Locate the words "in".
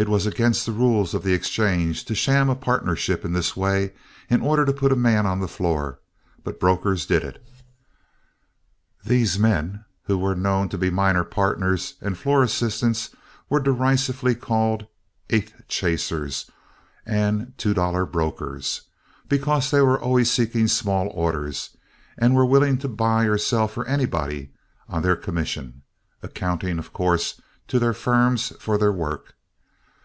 3.24-3.32, 4.30-4.40